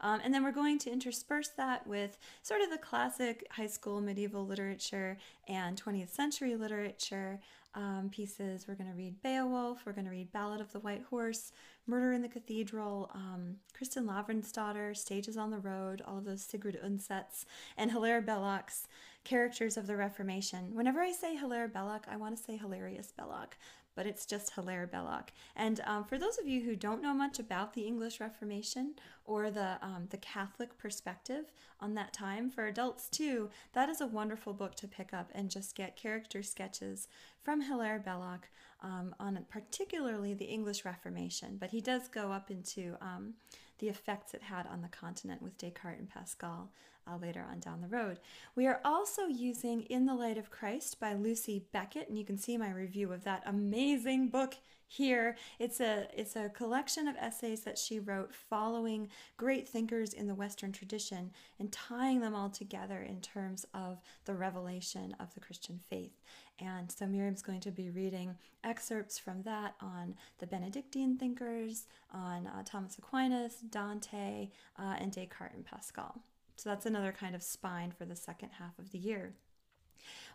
Um, 0.00 0.20
and 0.22 0.32
then 0.32 0.44
we're 0.44 0.52
going 0.52 0.78
to 0.80 0.90
intersperse 0.92 1.48
that 1.56 1.86
with 1.86 2.18
sort 2.42 2.60
of 2.60 2.70
the 2.70 2.78
classic 2.78 3.46
high 3.50 3.66
school 3.66 4.00
medieval 4.00 4.46
literature 4.46 5.18
and 5.48 5.82
20th 5.82 6.10
century 6.10 6.54
literature 6.56 7.40
um, 7.74 8.10
pieces. 8.12 8.66
We're 8.66 8.74
going 8.74 8.90
to 8.90 8.96
read 8.96 9.22
Beowulf, 9.22 9.82
we're 9.84 9.92
going 9.92 10.06
to 10.06 10.10
read 10.10 10.32
Ballad 10.32 10.60
of 10.60 10.72
the 10.72 10.80
White 10.80 11.02
Horse, 11.10 11.52
Murder 11.86 12.12
in 12.12 12.22
the 12.22 12.28
Cathedral, 12.28 13.10
um, 13.14 13.56
Kristin 13.76 14.04
Lavransdatter, 14.04 14.96
Stages 14.96 15.36
on 15.36 15.50
the 15.50 15.58
Road, 15.58 16.02
all 16.06 16.18
of 16.18 16.24
those 16.24 16.42
Sigrid 16.42 16.78
Undsets, 16.84 17.44
and 17.76 17.90
Hilaire 17.90 18.22
Belloc's 18.22 18.88
characters 19.28 19.76
of 19.76 19.86
the 19.86 19.96
Reformation. 19.96 20.74
Whenever 20.74 21.00
I 21.00 21.12
say 21.12 21.36
Hilaire 21.36 21.68
Belloc, 21.68 22.06
I 22.10 22.16
want 22.16 22.36
to 22.36 22.42
say 22.42 22.56
Hilarious 22.56 23.12
Belloc 23.12 23.56
but 23.98 24.06
it's 24.06 24.26
just 24.26 24.54
Hilaire 24.54 24.86
Belloc. 24.86 25.32
And 25.56 25.80
um, 25.84 26.04
for 26.04 26.18
those 26.18 26.38
of 26.38 26.46
you 26.46 26.62
who 26.62 26.76
don't 26.76 27.02
know 27.02 27.12
much 27.12 27.40
about 27.40 27.74
the 27.74 27.82
English 27.82 28.20
Reformation 28.20 28.94
or 29.24 29.50
the 29.50 29.76
um, 29.82 30.06
the 30.10 30.18
Catholic 30.18 30.78
perspective 30.78 31.50
on 31.80 31.94
that 31.94 32.12
time, 32.12 32.48
for 32.48 32.66
adults 32.66 33.08
too, 33.08 33.50
that 33.72 33.88
is 33.88 34.00
a 34.00 34.06
wonderful 34.06 34.52
book 34.52 34.76
to 34.76 34.86
pick 34.86 35.12
up 35.12 35.32
and 35.34 35.50
just 35.50 35.74
get 35.74 35.96
character 35.96 36.44
sketches 36.44 37.08
from 37.42 37.60
Hilaire 37.60 37.98
Belloc 37.98 38.48
um, 38.84 39.16
on 39.18 39.44
particularly 39.50 40.32
the 40.32 40.44
English 40.44 40.84
Reformation. 40.84 41.56
But 41.58 41.70
he 41.70 41.80
does 41.80 42.06
go 42.06 42.30
up 42.30 42.52
into 42.52 42.94
um, 43.00 43.34
the 43.80 43.88
effects 43.88 44.32
it 44.32 44.42
had 44.42 44.68
on 44.68 44.80
the 44.80 44.88
continent 44.88 45.42
with 45.42 45.58
Descartes 45.58 45.98
and 45.98 46.08
Pascal 46.08 46.70
uh, 47.08 47.16
later 47.16 47.44
on 47.50 47.60
down 47.60 47.80
the 47.80 47.88
road. 47.88 48.18
We 48.54 48.66
are 48.66 48.80
also 48.84 49.26
using 49.26 49.82
In 49.82 50.06
the 50.06 50.14
Light 50.14 50.38
of 50.38 50.50
Christ 50.50 51.00
by 51.00 51.14
Lucy 51.14 51.64
Beckett, 51.72 52.08
and 52.08 52.18
you 52.18 52.24
can 52.24 52.38
see 52.38 52.56
my 52.56 52.70
review 52.70 53.12
of 53.12 53.24
that 53.24 53.42
amazing 53.46 54.28
book 54.28 54.56
here. 54.88 55.36
It's 55.58 55.80
a 55.80 56.08
it's 56.16 56.34
a 56.34 56.48
collection 56.48 57.06
of 57.06 57.16
essays 57.16 57.60
that 57.62 57.78
she 57.78 58.00
wrote 58.00 58.34
following 58.34 59.08
great 59.36 59.68
thinkers 59.68 60.14
in 60.14 60.26
the 60.26 60.34
Western 60.34 60.72
tradition 60.72 61.30
and 61.58 61.70
tying 61.70 62.20
them 62.20 62.34
all 62.34 62.48
together 62.48 63.02
in 63.02 63.20
terms 63.20 63.66
of 63.74 64.00
the 64.24 64.34
revelation 64.34 65.14
of 65.20 65.32
the 65.34 65.40
Christian 65.40 65.80
faith. 65.90 66.22
And 66.58 66.90
so 66.90 67.06
Miriam's 67.06 67.42
going 67.42 67.60
to 67.60 67.70
be 67.70 67.90
reading 67.90 68.34
excerpts 68.64 69.18
from 69.18 69.42
that 69.42 69.74
on 69.80 70.16
the 70.38 70.46
Benedictine 70.46 71.16
thinkers, 71.16 71.86
on 72.12 72.48
uh, 72.48 72.62
Thomas 72.64 72.98
Aquinas, 72.98 73.56
Dante, 73.70 74.48
uh, 74.76 74.96
and 74.98 75.12
Descartes 75.12 75.54
and 75.54 75.64
Pascal. 75.64 76.20
So 76.58 76.70
that's 76.70 76.86
another 76.86 77.12
kind 77.12 77.36
of 77.36 77.42
spine 77.42 77.92
for 77.96 78.04
the 78.04 78.16
second 78.16 78.50
half 78.58 78.78
of 78.80 78.90
the 78.90 78.98
year. 78.98 79.32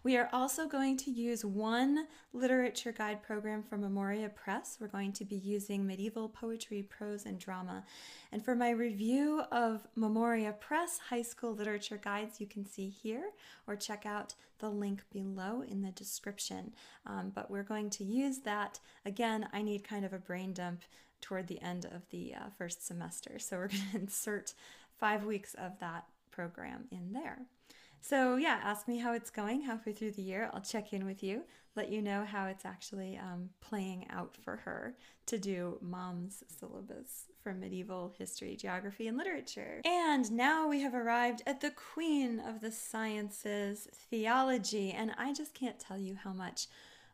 We 0.03 0.17
are 0.17 0.29
also 0.33 0.67
going 0.67 0.97
to 0.97 1.11
use 1.11 1.45
one 1.45 2.07
literature 2.33 2.91
guide 2.91 3.23
program 3.23 3.63
from 3.63 3.81
Memoria 3.81 4.29
Press. 4.29 4.77
We're 4.79 4.87
going 4.87 5.13
to 5.13 5.25
be 5.25 5.35
using 5.35 5.85
medieval 5.85 6.27
poetry, 6.27 6.83
prose, 6.83 7.25
and 7.25 7.39
drama. 7.39 7.83
And 8.31 8.43
for 8.43 8.55
my 8.55 8.71
review 8.71 9.43
of 9.51 9.85
Memoria 9.95 10.53
Press 10.53 10.99
high 11.09 11.21
school 11.21 11.53
literature 11.53 11.99
guides, 12.01 12.41
you 12.41 12.47
can 12.47 12.65
see 12.65 12.89
here 12.89 13.31
or 13.67 13.75
check 13.75 14.05
out 14.05 14.35
the 14.59 14.69
link 14.69 15.03
below 15.11 15.61
in 15.61 15.81
the 15.81 15.91
description. 15.91 16.73
Um, 17.05 17.31
but 17.33 17.49
we're 17.49 17.63
going 17.63 17.89
to 17.91 18.03
use 18.03 18.39
that. 18.39 18.79
Again, 19.05 19.47
I 19.53 19.61
need 19.61 19.87
kind 19.87 20.05
of 20.05 20.13
a 20.13 20.19
brain 20.19 20.53
dump 20.53 20.83
toward 21.21 21.47
the 21.47 21.61
end 21.61 21.85
of 21.85 22.09
the 22.09 22.33
uh, 22.35 22.49
first 22.57 22.85
semester. 22.85 23.39
So 23.39 23.57
we're 23.57 23.67
going 23.69 23.83
to 23.91 23.99
insert 23.99 24.53
five 24.99 25.25
weeks 25.25 25.53
of 25.55 25.79
that 25.79 26.05
program 26.33 26.85
in 26.91 27.13
there. 27.13 27.39
So, 28.01 28.35
yeah, 28.35 28.59
ask 28.61 28.89
me 28.89 28.97
how 28.97 29.13
it's 29.13 29.29
going 29.29 29.61
halfway 29.61 29.93
through 29.93 30.11
the 30.11 30.21
year. 30.21 30.49
I'll 30.53 30.59
check 30.59 30.91
in 30.91 31.05
with 31.05 31.23
you, 31.23 31.43
let 31.77 31.89
you 31.89 32.01
know 32.01 32.25
how 32.25 32.47
it's 32.47 32.65
actually 32.65 33.17
um, 33.17 33.49
playing 33.61 34.07
out 34.09 34.35
for 34.43 34.57
her 34.57 34.97
to 35.27 35.37
do 35.37 35.77
mom's 35.81 36.43
syllabus 36.59 37.27
for 37.41 37.53
medieval 37.53 38.13
history, 38.17 38.57
geography, 38.57 39.07
and 39.07 39.17
literature. 39.17 39.81
And 39.85 40.29
now 40.33 40.67
we 40.67 40.81
have 40.81 40.93
arrived 40.93 41.43
at 41.47 41.61
the 41.61 41.71
queen 41.71 42.41
of 42.41 42.59
the 42.59 42.71
sciences, 42.71 43.87
theology. 44.09 44.91
And 44.91 45.13
I 45.17 45.31
just 45.31 45.53
can't 45.53 45.79
tell 45.79 45.97
you 45.97 46.17
how 46.21 46.33
much 46.33 46.67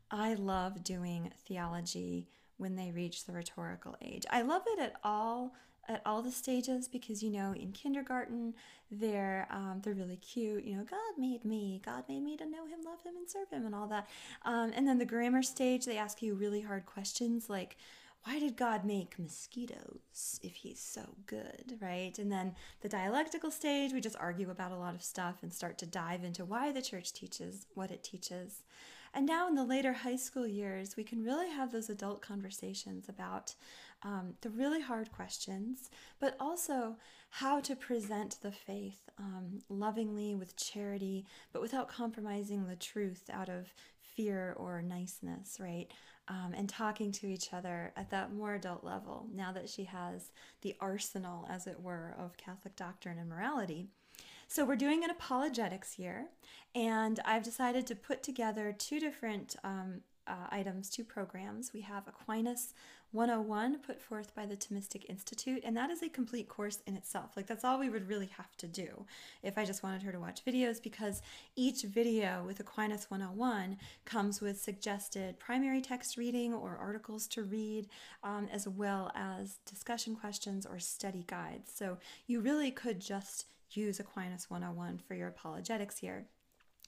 I 0.09 0.33
love 0.33 0.83
doing 0.83 1.31
theology 1.47 2.27
when 2.59 2.75
they 2.75 2.91
reach 2.91 3.25
the 3.25 3.33
rhetorical 3.33 3.95
age. 4.01 4.25
I 4.29 4.43
love 4.43 4.63
it 4.67 4.79
at 4.79 4.93
all 5.03 5.53
at 5.87 6.03
all 6.05 6.21
the 6.21 6.31
stages 6.31 6.87
because 6.87 7.23
you 7.23 7.31
know 7.31 7.51
in 7.53 7.71
kindergarten 7.71 8.53
they're 8.91 9.47
um, 9.49 9.81
they're 9.83 9.95
really 9.95 10.17
cute 10.17 10.63
you 10.63 10.75
know 10.75 10.83
god 10.83 10.99
made 11.17 11.43
me 11.43 11.81
god 11.83 12.03
made 12.07 12.21
me 12.21 12.37
to 12.37 12.45
know 12.45 12.65
him 12.67 12.79
love 12.85 13.01
him 13.03 13.15
and 13.17 13.27
serve 13.27 13.49
him 13.49 13.65
and 13.65 13.73
all 13.73 13.87
that 13.87 14.07
um, 14.45 14.71
and 14.75 14.87
then 14.87 14.99
the 14.99 15.05
grammar 15.05 15.41
stage 15.41 15.85
they 15.85 15.97
ask 15.97 16.21
you 16.21 16.35
really 16.35 16.61
hard 16.61 16.85
questions 16.85 17.49
like 17.49 17.75
why 18.23 18.39
did 18.39 18.57
God 18.57 18.83
make 18.83 19.17
mosquitoes 19.17 20.39
if 20.43 20.55
he's 20.55 20.79
so 20.79 21.01
good, 21.25 21.77
right? 21.81 22.17
And 22.19 22.31
then 22.31 22.55
the 22.81 22.89
dialectical 22.89 23.49
stage, 23.49 23.93
we 23.93 24.01
just 24.01 24.17
argue 24.19 24.49
about 24.49 24.73
a 24.73 24.77
lot 24.77 24.93
of 24.93 25.01
stuff 25.01 25.37
and 25.41 25.53
start 25.53 25.77
to 25.77 25.85
dive 25.85 26.23
into 26.23 26.43
why 26.43 26.71
the 26.71 26.81
church 26.81 27.13
teaches 27.13 27.65
what 27.75 27.91
it 27.91 28.03
teaches. 28.03 28.63
And 29.13 29.25
now 29.25 29.47
in 29.47 29.55
the 29.55 29.63
later 29.63 29.93
high 29.93 30.15
school 30.15 30.47
years, 30.47 30.95
we 30.95 31.03
can 31.03 31.23
really 31.23 31.49
have 31.49 31.71
those 31.71 31.89
adult 31.89 32.21
conversations 32.21 33.09
about 33.09 33.55
um, 34.03 34.35
the 34.41 34.49
really 34.49 34.81
hard 34.81 35.11
questions, 35.11 35.89
but 36.19 36.35
also 36.39 36.95
how 37.31 37.59
to 37.59 37.75
present 37.75 38.37
the 38.41 38.51
faith 38.51 39.09
um, 39.17 39.59
lovingly 39.69 40.35
with 40.35 40.55
charity, 40.55 41.25
but 41.51 41.61
without 41.61 41.89
compromising 41.89 42.67
the 42.67 42.75
truth 42.75 43.29
out 43.31 43.49
of 43.49 43.73
fear 44.01 44.53
or 44.57 44.81
niceness, 44.81 45.57
right? 45.59 45.87
Um, 46.27 46.53
and 46.55 46.69
talking 46.69 47.11
to 47.13 47.27
each 47.27 47.53
other 47.53 47.91
at 47.95 48.11
that 48.11 48.33
more 48.33 48.55
adult 48.55 48.83
level 48.83 49.27
now 49.33 49.51
that 49.51 49.67
she 49.67 49.85
has 49.85 50.31
the 50.61 50.75
arsenal, 50.79 51.47
as 51.49 51.65
it 51.67 51.81
were, 51.81 52.15
of 52.19 52.37
Catholic 52.37 52.75
doctrine 52.75 53.17
and 53.17 53.29
morality. 53.29 53.87
So, 54.51 54.65
we're 54.65 54.77
doing 54.77 55.03
an 55.03 55.12
apologetics 55.12 56.00
year, 56.00 56.25
and 56.74 57.20
I've 57.24 57.44
decided 57.44 57.86
to 57.86 57.96
put 57.96 58.24
together 58.24 58.75
two 58.75 59.00
different 59.00 59.56
um, 59.63 60.01
uh, 60.25 60.48
items, 60.50 60.89
two 60.89 61.03
programs. 61.03 61.72
We 61.72 61.82
have 61.82 62.08
Aquinas 62.08 62.74
101 63.12 63.77
put 63.86 64.01
forth 64.01 64.34
by 64.34 64.48
the 64.48 64.56
Thomistic 64.56 65.08
Institute, 65.08 65.62
and 65.63 65.77
that 65.77 65.91
is 65.91 66.01
a 66.01 66.10
complete 66.10 66.50
course 66.50 66.79
in 66.88 66.96
itself. 66.96 67.38
Like, 67.38 67.46
that's 67.46 67.63
all 67.63 67.77
we 67.77 67.91
would 67.91 68.10
really 68.10 68.32
have 68.38 68.58
to 68.58 68.68
do 68.68 69.06
if 69.44 69.56
I 69.56 69.65
just 69.65 69.84
wanted 69.84 70.01
her 70.01 70.12
to 70.12 70.20
watch 70.20 70.44
videos, 70.44 70.82
because 70.82 71.22
each 71.56 71.84
video 71.84 72.41
with 72.44 72.60
Aquinas 72.60 73.06
101 73.12 73.77
comes 74.06 74.41
with 74.41 74.60
suggested 74.60 75.38
primary 75.38 75.79
text 75.79 76.18
reading 76.18 76.56
or 76.56 76.75
articles 76.75 77.27
to 77.27 77.44
read, 77.44 77.88
um, 78.24 78.48
as 78.51 78.68
well 78.68 79.12
as 79.13 79.60
discussion 79.70 80.15
questions 80.15 80.65
or 80.65 80.79
study 80.79 81.24
guides. 81.27 81.72
So, 81.72 82.00
you 82.25 82.41
really 82.41 82.72
could 82.72 83.00
just 83.00 83.46
use 83.71 83.99
Aquinas 83.99 84.49
101 84.49 84.99
for 85.07 85.13
your 85.13 85.27
apologetics 85.27 85.99
here. 85.99 86.25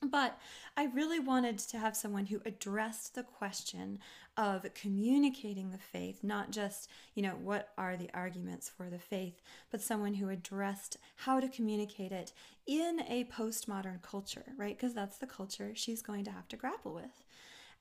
But 0.04 0.40
I 0.76 0.86
really 0.86 1.20
wanted 1.20 1.60
to 1.60 1.78
have 1.78 1.96
someone 1.96 2.26
who 2.26 2.42
addressed 2.44 3.14
the 3.14 3.22
question 3.22 4.00
of 4.36 4.66
communicating 4.74 5.70
the 5.70 5.78
faith, 5.78 6.24
not 6.24 6.50
just, 6.50 6.90
you 7.14 7.22
know, 7.22 7.36
what 7.36 7.70
are 7.78 7.96
the 7.96 8.10
arguments 8.14 8.68
for 8.68 8.90
the 8.90 8.98
faith, 8.98 9.42
but 9.70 9.80
someone 9.80 10.16
who 10.16 10.30
addressed 10.30 10.98
how 11.18 11.40
to 11.40 11.48
communicate 11.48 12.12
it 12.12 12.34
in 12.66 13.02
a 13.08 13.26
postmodern 13.26 14.02
culture, 14.02 14.46
right? 14.58 14.76
Because 14.76 14.96
that's 14.96 15.20
the 15.20 15.28
culture 15.28 15.74
she's 15.76 16.02
going 16.02 16.26
to 16.26 16.32
have 16.32 16.48
to 16.48 16.56
grapple 16.56 16.96
with. 16.96 17.24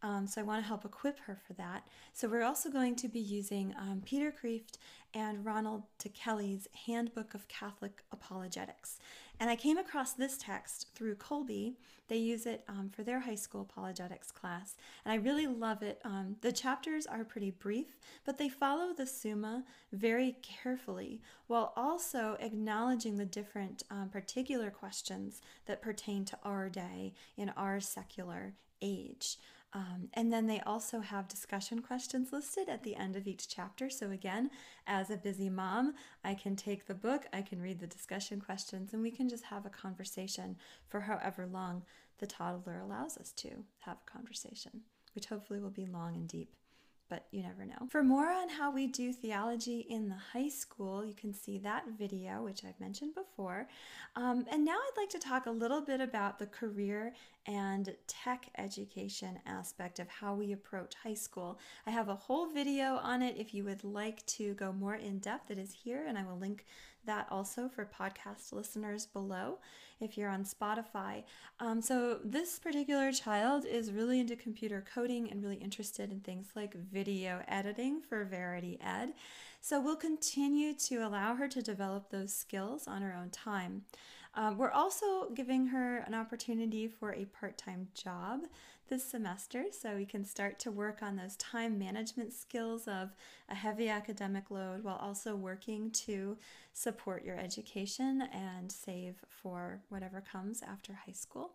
Um, 0.03 0.27
so 0.27 0.41
I 0.41 0.45
want 0.45 0.63
to 0.63 0.69
help 0.69 0.85
equip 0.85 1.19
her 1.21 1.39
for 1.47 1.53
that. 1.55 1.87
So 2.13 2.29
we're 2.29 2.43
also 2.43 2.71
going 2.71 2.97
to 2.97 3.09
be 3.09 3.21
using 3.21 3.75
um, 3.79 4.03
Peter 4.05 4.33
Kreeft 4.33 4.79
and 5.15 5.45
Ronald 5.45 5.83
Tacelli's 5.99 6.69
Handbook 6.87 7.35
of 7.35 7.49
Catholic 7.49 8.03
Apologetics. 8.13 8.99
And 9.39 9.49
I 9.49 9.57
came 9.57 9.79
across 9.79 10.13
this 10.13 10.37
text 10.37 10.89
through 10.95 11.17
Kolbe. 11.17 11.75
They 12.09 12.17
use 12.17 12.45
it 12.45 12.65
um, 12.69 12.91
for 12.95 13.03
their 13.03 13.21
high 13.21 13.37
school 13.37 13.63
apologetics 13.63 14.31
class, 14.31 14.77
and 15.05 15.13
I 15.13 15.17
really 15.17 15.47
love 15.47 15.83
it. 15.83 16.01
Um, 16.05 16.37
the 16.41 16.53
chapters 16.53 17.07
are 17.07 17.25
pretty 17.25 17.51
brief, 17.51 17.99
but 18.25 18.37
they 18.37 18.49
follow 18.49 18.93
the 18.93 19.07
Summa 19.07 19.65
very 19.93 20.37
carefully 20.43 21.23
while 21.47 21.73
also 21.77 22.37
acknowledging 22.41 23.17
the 23.17 23.25
different 23.25 23.85
um, 23.91 24.09
particular 24.09 24.71
questions 24.71 25.41
that 25.67 25.81
pertain 25.81 26.25
to 26.27 26.39
our 26.43 26.69
day 26.69 27.15
in 27.37 27.51
our 27.51 27.81
secular 27.81 28.55
age. 28.83 29.39
Um, 29.73 30.09
and 30.15 30.33
then 30.33 30.47
they 30.47 30.61
also 30.61 31.01
have 31.01 31.29
discussion 31.29 31.81
questions 31.81 32.33
listed 32.33 32.69
at 32.69 32.83
the 32.83 32.97
end 32.97 33.15
of 33.15 33.29
each 33.29 33.49
chapter. 33.49 33.89
So, 33.89 34.11
again, 34.11 34.51
as 34.87 35.11
a 35.11 35.17
busy 35.17 35.49
mom, 35.49 35.95
I 36.25 36.35
can 36.35 36.57
take 36.57 36.87
the 36.87 36.95
book, 36.95 37.27
I 37.33 37.43
can 37.43 37.63
read 37.63 37.79
the 37.79 37.87
discussion 37.87 38.41
questions, 38.41 38.93
and 38.93 39.03
we 39.03 39.13
can 39.13 39.29
just 39.29 39.45
have 39.45 39.67
a 39.67 39.71
conversation 39.71 40.57
for 40.89 41.01
however 41.01 41.47
long 41.47 41.85
the 42.19 42.27
toddler 42.27 42.79
allows 42.79 43.17
us 43.17 43.33
to 43.33 43.65
have 43.81 43.99
a 44.07 44.11
conversation, 44.11 44.83
which 45.15 45.27
hopefully 45.27 45.61
will 45.61 45.71
be 45.71 45.87
long 45.87 46.17
and 46.17 46.29
deep 46.29 46.55
but 47.11 47.27
you 47.33 47.43
never 47.43 47.67
know. 47.67 47.89
For 47.91 48.03
more 48.03 48.31
on 48.31 48.49
how 48.49 48.71
we 48.71 48.87
do 48.87 49.13
theology 49.13 49.81
in 49.81 50.09
the 50.09 50.15
high 50.33 50.49
school, 50.49 51.05
you 51.05 51.13
can 51.13 51.35
see 51.35 51.59
that 51.59 51.85
video, 51.99 52.43
which 52.43 52.65
I've 52.65 52.79
mentioned 52.81 53.15
before. 53.15 53.69
Um, 54.17 54.47
and 54.51 54.65
now 54.65 54.77
I'd 54.77 54.97
like 54.97 55.11
to 55.11 55.19
talk 55.19 55.47
a 55.47 55.51
little 55.51 55.83
bit 55.83 56.01
about 56.01 56.39
the 56.39 56.47
career 56.47 57.13
and 57.47 57.95
tech 58.07 58.49
education 58.57 59.41
aspect 59.45 59.99
of 59.99 60.09
how 60.09 60.35
we 60.35 60.53
approach 60.53 60.95
high 61.03 61.15
school. 61.15 61.59
I 61.87 61.91
have 61.91 62.09
a 62.09 62.15
whole 62.15 62.47
video 62.47 62.97
on 63.03 63.21
it 63.23 63.37
if 63.37 63.53
you 63.53 63.65
would 63.65 63.83
like 63.83 64.25
to 64.27 64.55
go 64.55 64.73
more 64.73 64.95
in 64.95 65.19
depth. 65.19 65.51
It 65.51 65.59
is 65.59 65.73
here, 65.73 66.05
and 66.07 66.17
I 66.17 66.25
will 66.25 66.39
link 66.39 66.65
that 67.07 67.27
also 67.31 67.69
for 67.69 67.85
podcast 67.85 68.53
listeners 68.53 69.07
below 69.07 69.59
if 70.01 70.17
you're 70.17 70.31
on 70.31 70.45
Spotify. 70.45 71.25
Um, 71.59 71.81
so, 71.83 72.19
this 72.25 72.59
particular 72.59 73.13
child 73.13 73.65
is 73.65 73.93
really 73.93 74.21
into 74.21 74.37
computer 74.37 74.85
coding 74.95 75.31
and 75.31 75.43
really 75.43 75.57
interested 75.57 76.11
in 76.11 76.21
things 76.21 76.49
like 76.57 76.75
video 76.75 77.43
editing 77.49 78.01
for 78.01 78.25
Verity 78.25 78.79
Ed. 78.83 79.13
So, 79.61 79.81
we'll 79.81 79.97
continue 79.97 80.75
to 80.75 80.97
allow 81.07 81.35
her 81.35 81.49
to 81.49 81.63
develop 81.63 82.11
those 82.11 82.35
skills 82.35 82.87
on 82.87 83.03
her 83.03 83.15
own 83.15 83.31
time. 83.31 83.83
Um, 84.35 84.59
we're 84.59 84.71
also 84.71 85.31
giving 85.35 85.67
her 85.67 85.99
an 85.99 86.15
opportunity 86.15 86.87
for 86.87 87.13
a 87.13 87.25
part 87.27 87.59
time 87.59 87.89
job 87.95 88.43
this 88.91 89.05
semester 89.05 89.67
so 89.71 89.95
we 89.95 90.05
can 90.05 90.25
start 90.25 90.59
to 90.59 90.71
work 90.71 90.99
on 91.01 91.15
those 91.15 91.37
time 91.37 91.79
management 91.79 92.33
skills 92.33 92.89
of 92.89 93.15
a 93.49 93.55
heavy 93.55 93.89
academic 93.89 94.51
load 94.51 94.83
while 94.83 94.97
also 94.97 95.37
working 95.37 95.93
to 95.93 96.37
support 96.73 97.25
your 97.25 97.39
education 97.39 98.23
and 98.33 98.71
save 98.71 99.15
for 99.29 99.81
whatever 99.91 100.21
comes 100.21 100.61
after 100.63 100.93
high 101.07 101.13
school. 101.13 101.53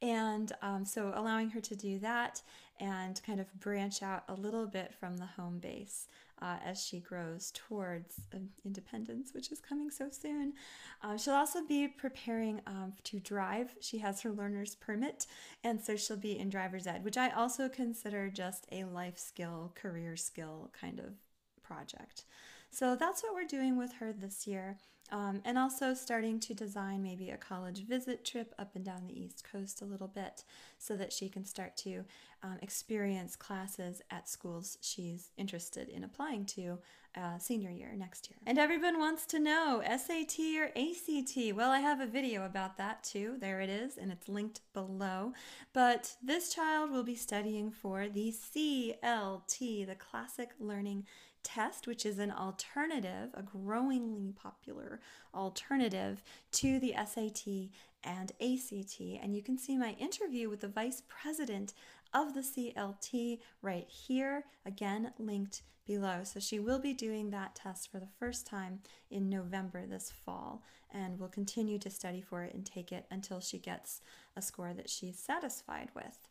And 0.00 0.52
um, 0.62 0.84
so 0.84 1.12
allowing 1.14 1.50
her 1.50 1.60
to 1.60 1.74
do 1.74 1.98
that 1.98 2.40
and 2.78 3.20
kind 3.26 3.40
of 3.40 3.52
branch 3.60 4.00
out 4.00 4.22
a 4.28 4.34
little 4.34 4.66
bit 4.66 4.94
from 4.94 5.18
the 5.18 5.26
home 5.26 5.58
base 5.58 6.06
uh, 6.42 6.56
as 6.64 6.82
she 6.84 7.00
grows 7.00 7.52
towards 7.52 8.20
um, 8.34 8.48
independence, 8.64 9.32
which 9.34 9.52
is 9.52 9.60
coming 9.60 9.90
so 9.90 10.08
soon. 10.10 10.54
Um, 11.02 11.18
she'll 11.18 11.34
also 11.34 11.64
be 11.66 11.88
preparing 11.88 12.60
um, 12.66 12.94
to 13.04 13.20
drive. 13.20 13.74
She 13.80 13.98
has 13.98 14.20
her 14.22 14.30
learner's 14.30 14.74
permit, 14.74 15.26
and 15.64 15.80
so 15.80 15.96
she'll 15.96 16.16
be 16.16 16.38
in 16.38 16.48
driver's 16.48 16.86
ed, 16.86 17.04
which 17.04 17.16
I 17.16 17.30
also 17.30 17.68
consider 17.68 18.28
just 18.28 18.66
a 18.72 18.84
life 18.84 19.18
skill, 19.18 19.72
career 19.74 20.16
skill 20.16 20.70
kind 20.78 20.98
of 20.98 21.14
project. 21.62 22.24
So 22.70 22.96
that's 22.96 23.22
what 23.22 23.34
we're 23.34 23.44
doing 23.44 23.76
with 23.76 23.94
her 23.94 24.12
this 24.12 24.46
year. 24.46 24.78
Um, 25.10 25.40
and 25.44 25.58
also 25.58 25.94
starting 25.94 26.38
to 26.40 26.54
design 26.54 27.02
maybe 27.02 27.30
a 27.30 27.36
college 27.36 27.86
visit 27.86 28.24
trip 28.24 28.54
up 28.58 28.76
and 28.76 28.84
down 28.84 29.06
the 29.06 29.20
East 29.20 29.44
Coast 29.50 29.82
a 29.82 29.84
little 29.84 30.08
bit 30.08 30.44
so 30.78 30.96
that 30.96 31.12
she 31.12 31.28
can 31.28 31.44
start 31.44 31.76
to 31.78 32.04
um, 32.42 32.58
experience 32.62 33.36
classes 33.36 34.00
at 34.10 34.28
schools 34.28 34.78
she's 34.80 35.30
interested 35.36 35.88
in 35.88 36.04
applying 36.04 36.44
to 36.46 36.78
uh, 37.16 37.38
senior 37.38 37.70
year 37.70 37.92
next 37.96 38.30
year. 38.30 38.38
And 38.46 38.58
everyone 38.58 38.98
wants 38.98 39.26
to 39.26 39.38
know 39.38 39.82
SAT 39.84 40.38
or 40.58 40.66
ACT. 40.76 41.54
Well, 41.54 41.70
I 41.70 41.80
have 41.80 42.00
a 42.00 42.06
video 42.06 42.44
about 42.44 42.76
that 42.78 43.02
too. 43.02 43.36
There 43.40 43.60
it 43.60 43.68
is, 43.68 43.96
and 43.96 44.12
it's 44.12 44.28
linked 44.28 44.60
below. 44.72 45.32
But 45.72 46.16
this 46.22 46.54
child 46.54 46.90
will 46.90 47.02
be 47.02 47.16
studying 47.16 47.70
for 47.70 48.08
the 48.08 48.32
CLT, 48.32 49.86
the 49.86 49.96
Classic 49.96 50.50
Learning 50.58 51.04
test, 51.42 51.86
which 51.86 52.04
is 52.06 52.18
an 52.18 52.30
alternative, 52.30 53.30
a 53.34 53.42
growingly 53.42 54.32
popular 54.32 55.00
alternative 55.34 56.22
to 56.52 56.78
the 56.78 56.94
SAT 57.04 57.70
and 58.04 58.32
ACT. 58.40 59.00
And 59.22 59.34
you 59.34 59.42
can 59.42 59.58
see 59.58 59.76
my 59.76 59.92
interview 59.98 60.48
with 60.48 60.60
the 60.60 60.68
vice 60.68 61.02
president 61.08 61.74
of 62.12 62.34
the 62.34 62.40
CLT 62.40 63.38
right 63.62 63.88
here, 63.88 64.44
again 64.64 65.12
linked 65.18 65.62
below. 65.86 66.20
So 66.24 66.40
she 66.40 66.58
will 66.58 66.78
be 66.78 66.92
doing 66.92 67.30
that 67.30 67.54
test 67.54 67.90
for 67.90 67.98
the 67.98 68.08
first 68.18 68.46
time 68.46 68.80
in 69.10 69.28
November 69.28 69.86
this 69.86 70.12
fall 70.24 70.62
and 70.92 71.18
will 71.18 71.28
continue 71.28 71.78
to 71.78 71.90
study 71.90 72.20
for 72.20 72.42
it 72.44 72.54
and 72.54 72.64
take 72.64 72.92
it 72.92 73.06
until 73.10 73.40
she 73.40 73.58
gets 73.58 74.00
a 74.36 74.42
score 74.42 74.72
that 74.74 74.90
she's 74.90 75.18
satisfied 75.18 75.88
with. 75.94 76.28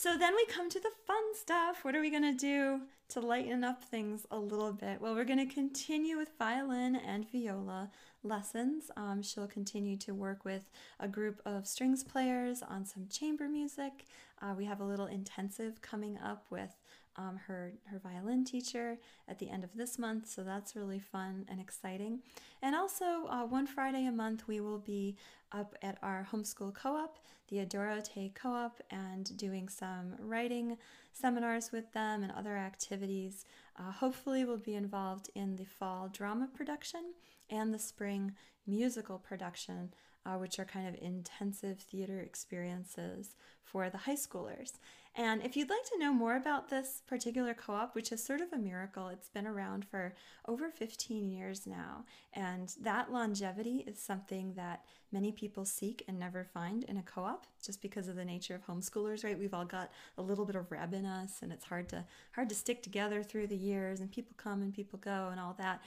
So 0.00 0.16
then 0.16 0.36
we 0.36 0.46
come 0.46 0.70
to 0.70 0.78
the 0.78 0.92
fun 1.08 1.34
stuff. 1.34 1.84
What 1.84 1.96
are 1.96 2.00
we 2.00 2.08
going 2.08 2.22
to 2.22 2.32
do 2.32 2.82
to 3.08 3.18
lighten 3.18 3.64
up 3.64 3.82
things 3.82 4.28
a 4.30 4.38
little 4.38 4.72
bit? 4.72 5.00
Well, 5.00 5.12
we're 5.12 5.24
going 5.24 5.44
to 5.44 5.52
continue 5.52 6.16
with 6.16 6.30
violin 6.38 6.94
and 6.94 7.28
viola 7.28 7.90
lessons. 8.22 8.92
Um, 8.96 9.22
she'll 9.22 9.48
continue 9.48 9.96
to 9.96 10.14
work 10.14 10.44
with 10.44 10.70
a 11.00 11.08
group 11.08 11.42
of 11.44 11.66
strings 11.66 12.04
players 12.04 12.62
on 12.62 12.84
some 12.84 13.08
chamber 13.08 13.48
music. 13.48 14.06
Uh, 14.40 14.54
we 14.56 14.66
have 14.66 14.80
a 14.80 14.84
little 14.84 15.06
intensive 15.06 15.82
coming 15.82 16.16
up 16.24 16.46
with 16.48 16.76
um, 17.16 17.40
her 17.48 17.72
her 17.86 17.98
violin 17.98 18.44
teacher 18.44 18.98
at 19.26 19.40
the 19.40 19.50
end 19.50 19.64
of 19.64 19.74
this 19.74 19.98
month, 19.98 20.28
so 20.28 20.44
that's 20.44 20.76
really 20.76 21.00
fun 21.00 21.44
and 21.48 21.60
exciting. 21.60 22.20
And 22.62 22.76
also, 22.76 23.26
uh, 23.28 23.44
one 23.44 23.66
Friday 23.66 24.06
a 24.06 24.12
month, 24.12 24.46
we 24.46 24.60
will 24.60 24.78
be 24.78 25.16
up 25.50 25.74
at 25.82 25.98
our 26.02 26.28
homeschool 26.30 26.72
co-op, 26.74 27.18
the 27.48 27.64
Adoro 27.64 28.02
Te 28.02 28.32
Co-op, 28.34 28.80
and 28.90 29.36
doing 29.36 29.68
some 29.68 30.14
writing 30.18 30.76
seminars 31.12 31.72
with 31.72 31.92
them 31.92 32.22
and 32.22 32.32
other 32.32 32.56
activities. 32.56 33.44
Uh, 33.78 33.90
hopefully, 33.90 34.44
we'll 34.44 34.56
be 34.58 34.74
involved 34.74 35.30
in 35.34 35.56
the 35.56 35.64
fall 35.64 36.08
drama 36.08 36.48
production 36.54 37.14
and 37.50 37.72
the 37.72 37.78
spring 37.78 38.32
musical 38.68 39.18
production, 39.18 39.92
uh, 40.24 40.34
which 40.36 40.58
are 40.58 40.64
kind 40.64 40.86
of 40.86 40.94
intensive 41.00 41.80
theater 41.80 42.20
experiences 42.20 43.34
for 43.62 43.90
the 43.90 43.98
high 43.98 44.14
schoolers. 44.14 44.74
And 45.14 45.42
if 45.42 45.56
you'd 45.56 45.68
like 45.68 45.84
to 45.84 45.98
know 45.98 46.12
more 46.12 46.36
about 46.36 46.68
this 46.68 47.02
particular 47.08 47.52
co 47.52 47.72
op, 47.72 47.94
which 47.96 48.12
is 48.12 48.22
sort 48.22 48.40
of 48.40 48.52
a 48.52 48.58
miracle, 48.58 49.08
it's 49.08 49.28
been 49.28 49.48
around 49.48 49.84
for 49.84 50.14
over 50.46 50.70
15 50.70 51.28
years 51.28 51.66
now. 51.66 52.04
And 52.34 52.72
that 52.80 53.12
longevity 53.12 53.84
is 53.86 53.98
something 53.98 54.52
that 54.54 54.84
many 55.10 55.32
people 55.32 55.64
seek 55.64 56.04
and 56.06 56.20
never 56.20 56.44
find 56.44 56.84
in 56.84 56.98
a 56.98 57.02
co 57.02 57.24
op 57.24 57.46
just 57.64 57.82
because 57.82 58.06
of 58.06 58.14
the 58.14 58.24
nature 58.24 58.54
of 58.54 58.64
homeschoolers, 58.66 59.24
right? 59.24 59.38
We've 59.38 59.54
all 59.54 59.64
got 59.64 59.90
a 60.18 60.22
little 60.22 60.44
bit 60.44 60.54
of 60.54 60.70
reb 60.70 60.94
in 60.94 61.04
us 61.04 61.40
and 61.42 61.52
it's 61.52 61.64
hard 61.64 61.88
to 61.88 62.04
hard 62.32 62.48
to 62.50 62.54
stick 62.54 62.82
together 62.82 63.24
through 63.24 63.48
the 63.48 63.56
years 63.56 63.98
and 64.00 64.12
people 64.12 64.34
come 64.36 64.62
and 64.62 64.72
people 64.72 65.00
go 65.00 65.30
and 65.32 65.40
all 65.40 65.56
that. 65.58 65.82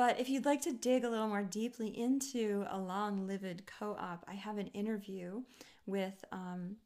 But 0.00 0.18
if 0.18 0.30
you'd 0.30 0.46
like 0.46 0.62
to 0.62 0.72
dig 0.72 1.04
a 1.04 1.10
little 1.10 1.28
more 1.28 1.42
deeply 1.42 1.88
into 1.88 2.64
a 2.70 2.78
long 2.78 3.26
lived 3.26 3.64
co 3.66 3.98
op, 4.00 4.24
I 4.26 4.32
have 4.32 4.56
an 4.56 4.68
interview 4.68 5.42
with 5.84 6.24
um, 6.32 6.76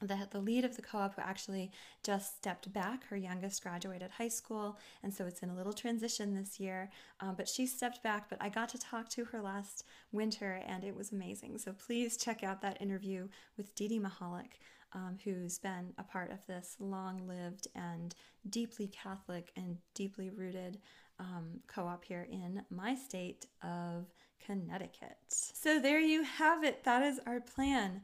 the, 0.00 0.28
the 0.30 0.38
lead 0.38 0.64
of 0.64 0.76
the 0.76 0.82
co-op 0.82 1.16
who 1.16 1.22
actually 1.22 1.72
just 2.04 2.36
stepped 2.36 2.72
back. 2.72 3.04
Her 3.08 3.16
youngest 3.16 3.64
graduated 3.64 4.12
high 4.12 4.28
school 4.28 4.78
and 5.02 5.12
so 5.12 5.26
it's 5.26 5.42
in 5.42 5.50
a 5.50 5.56
little 5.56 5.72
transition 5.72 6.36
this 6.36 6.60
year. 6.60 6.92
Um, 7.18 7.34
but 7.36 7.48
she 7.48 7.66
stepped 7.66 8.00
back 8.04 8.30
but 8.30 8.40
i 8.40 8.48
got 8.48 8.68
to 8.68 8.78
talk 8.78 9.08
to 9.08 9.24
her 9.24 9.42
last 9.42 9.82
winter 10.12 10.62
and 10.64 10.84
it 10.84 10.94
was 10.94 11.10
amazing. 11.10 11.58
So 11.58 11.72
please 11.72 12.16
check 12.16 12.44
out 12.44 12.62
that 12.62 12.80
interview 12.80 13.26
with 13.56 13.74
Dee 13.74 13.98
Mahalik 13.98 14.60
um, 14.94 15.18
who's 15.24 15.58
been 15.58 15.92
a 15.98 16.02
part 16.02 16.30
of 16.30 16.46
this 16.46 16.76
long-lived 16.78 17.66
and 17.74 18.14
deeply 18.48 18.88
catholic 18.88 19.50
and 19.56 19.78
deeply 19.94 20.30
rooted 20.30 20.78
um, 21.22 21.60
co-op 21.66 22.04
here 22.04 22.26
in 22.30 22.62
my 22.70 22.94
state 22.94 23.46
of 23.62 24.06
connecticut 24.44 25.16
so 25.28 25.78
there 25.78 26.00
you 26.00 26.22
have 26.24 26.64
it 26.64 26.82
that 26.84 27.02
is 27.02 27.20
our 27.26 27.40
plan 27.40 28.02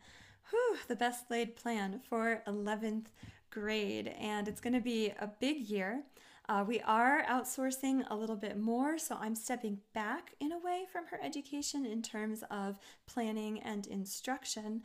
whew, 0.50 0.76
the 0.86 0.96
best 0.96 1.30
laid 1.30 1.56
plan 1.56 2.00
for 2.08 2.42
11th 2.46 3.06
grade. 3.50 4.14
And 4.18 4.48
it's 4.48 4.60
going 4.60 4.74
to 4.74 4.80
be 4.80 5.12
a 5.18 5.30
big 5.40 5.58
year. 5.58 6.02
Uh, 6.48 6.64
we 6.66 6.80
are 6.80 7.24
outsourcing 7.28 8.04
a 8.08 8.16
little 8.16 8.36
bit 8.36 8.58
more, 8.58 8.98
so 8.98 9.18
I'm 9.20 9.34
stepping 9.34 9.78
back 9.94 10.34
in 10.40 10.52
a 10.52 10.58
way 10.58 10.84
from 10.90 11.06
her 11.06 11.20
education 11.22 11.84
in 11.84 12.00
terms 12.00 12.42
of 12.50 12.78
planning 13.06 13.60
and 13.60 13.86
instruction. 13.86 14.82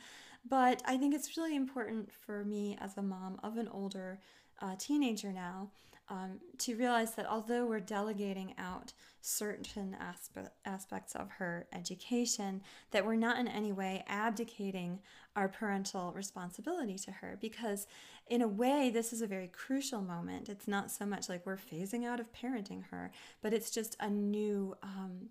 But 0.50 0.82
I 0.86 0.98
think 0.98 1.16
it's 1.16 1.38
really 1.38 1.56
important 1.56 2.12
for 2.12 2.44
me 2.44 2.78
as 2.82 2.98
a 2.98 3.02
mom 3.02 3.40
of 3.44 3.58
an 3.58 3.70
older 3.70 4.20
uh, 4.62 4.76
teenager 4.78 5.32
now 5.32 5.70
um, 6.10 6.40
to 6.60 6.76
realize 6.76 7.16
that 7.16 7.26
although 7.30 7.66
we're 7.66 7.80
delegating 7.80 8.54
out 8.58 8.94
certain 9.22 9.96
aspe- 10.02 10.50
aspects 10.66 11.16
of 11.16 11.30
her 11.32 11.66
education, 11.72 12.62
that 12.92 13.06
we're 13.06 13.16
not 13.16 13.38
in 13.38 13.48
any 13.48 13.72
way 13.72 14.04
abdicating 14.08 15.00
our 15.36 15.48
parental 15.48 16.12
responsibility 16.12 16.98
to 16.98 17.12
her 17.12 17.38
because 17.42 17.88
in 18.28 18.42
a 18.42 18.48
way 18.48 18.90
this 18.94 19.14
is 19.14 19.22
a 19.22 19.28
very 19.28 19.48
crucial 19.48 20.02
moment. 20.02 20.50
It's 20.50 20.68
not 20.68 20.92
so 20.92 21.06
much 21.06 21.30
like 21.30 21.46
we're 21.46 21.58
phasing 21.58 22.06
out 22.06 22.20
of 22.20 22.32
parenting 22.34 22.84
her 22.92 23.12
but 23.42 23.54
it's 23.54 23.72
just 23.72 23.96
a 24.00 24.10
new 24.10 24.76
um, 24.84 25.30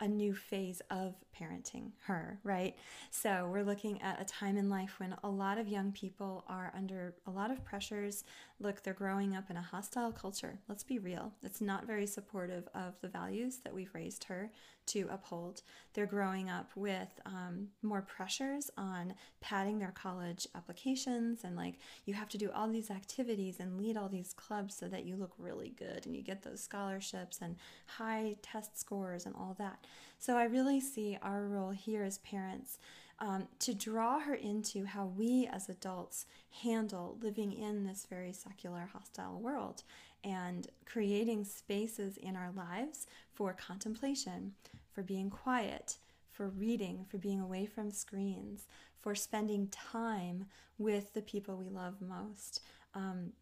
a 0.00 0.08
new 0.08 0.34
phase 0.34 0.82
of 0.90 1.14
parenting 1.38 1.92
her, 2.06 2.40
right? 2.42 2.76
So 3.10 3.48
we're 3.50 3.62
looking 3.62 4.02
at 4.02 4.20
a 4.20 4.24
time 4.24 4.56
in 4.56 4.68
life 4.68 4.98
when 4.98 5.14
a 5.22 5.28
lot 5.28 5.56
of 5.58 5.68
young 5.68 5.92
people 5.92 6.44
are 6.48 6.72
under 6.76 7.14
a 7.26 7.30
lot 7.30 7.50
of 7.50 7.64
pressures. 7.64 8.24
Look, 8.58 8.82
they're 8.82 8.92
growing 8.92 9.36
up 9.36 9.50
in 9.50 9.56
a 9.56 9.62
hostile 9.62 10.12
culture. 10.12 10.58
Let's 10.68 10.84
be 10.84 10.98
real. 10.98 11.32
It's 11.42 11.60
not 11.60 11.86
very 11.86 12.06
supportive 12.06 12.68
of 12.74 12.94
the 13.00 13.08
values 13.08 13.58
that 13.58 13.74
we've 13.74 13.94
raised 13.94 14.24
her 14.24 14.50
to 14.86 15.08
uphold. 15.10 15.62
They're 15.92 16.06
growing 16.06 16.50
up 16.50 16.70
with 16.74 17.08
um, 17.26 17.68
more 17.82 18.02
pressures 18.02 18.70
on 18.76 19.14
padding 19.40 19.78
their 19.78 19.92
college 19.92 20.46
applications 20.54 21.44
and 21.44 21.56
like 21.56 21.74
you 22.04 22.14
have 22.14 22.28
to 22.30 22.38
do 22.38 22.50
all 22.54 22.68
these 22.68 22.90
activities 22.90 23.60
and 23.60 23.78
lead 23.78 23.96
all 23.96 24.08
these 24.08 24.32
clubs 24.32 24.74
so 24.76 24.88
that 24.88 25.04
you 25.04 25.16
look 25.16 25.32
really 25.38 25.74
good 25.78 26.06
and 26.06 26.16
you 26.16 26.22
get 26.22 26.42
those 26.42 26.62
scholarships 26.62 27.38
and 27.40 27.56
high 27.86 28.36
test 28.42 28.78
scores 28.78 29.26
and 29.26 29.34
all 29.36 29.54
that. 29.58 29.86
So 30.18 30.36
I 30.36 30.44
really 30.44 30.80
see 30.80 31.18
our 31.22 31.42
role 31.44 31.70
here 31.70 32.02
as 32.02 32.18
parents 32.18 32.78
um, 33.18 33.48
to 33.60 33.74
draw 33.74 34.20
her 34.20 34.34
into 34.34 34.84
how 34.84 35.06
we 35.06 35.48
as 35.52 35.68
adults 35.68 36.26
handle 36.62 37.16
living 37.20 37.52
in 37.52 37.84
this 37.84 38.06
very 38.08 38.32
secular, 38.32 38.88
hostile 38.92 39.40
world 39.40 39.82
and 40.24 40.68
creating 40.86 41.44
spaces 41.44 42.16
in 42.16 42.34
our 42.34 42.50
lives 42.56 43.06
for 43.32 43.52
contemplation, 43.52 44.52
for 44.92 45.02
being 45.02 45.30
quiet, 45.30 45.98
for 46.32 46.48
reading, 46.48 47.04
for 47.08 47.18
being 47.18 47.40
away 47.40 47.66
from 47.66 47.90
screens, 47.90 48.66
for 49.00 49.14
spending 49.14 49.68
time 49.68 50.46
with 50.78 51.12
the 51.12 51.22
people 51.22 51.56
we 51.56 51.68
love 51.68 52.00
most. 52.00 52.62
Um, 52.94 53.32